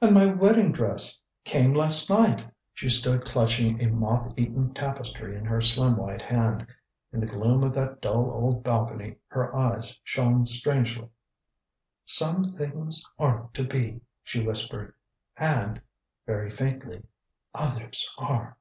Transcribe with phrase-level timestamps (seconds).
[0.00, 5.44] "And my wedding dress came last night." She stood clutching a moth eaten tapestry in
[5.44, 6.66] her slim white hand.
[7.12, 11.10] In the gloom of that dull old balcony her eyes shone strangely.
[12.06, 14.94] "Some things aren't to be," she whispered.
[15.36, 15.82] "And"
[16.24, 17.02] very faintly
[17.54, 18.56] "others are."